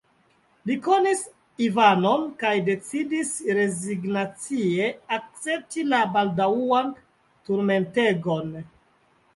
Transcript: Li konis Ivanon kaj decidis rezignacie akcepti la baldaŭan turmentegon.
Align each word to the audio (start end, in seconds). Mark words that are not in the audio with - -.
Li 0.69 0.75
konis 0.85 1.19
Ivanon 1.65 2.23
kaj 2.43 2.53
decidis 2.69 3.35
rezignacie 3.59 4.89
akcepti 5.21 5.85
la 5.93 6.03
baldaŭan 6.19 6.93
turmentegon. 7.51 8.53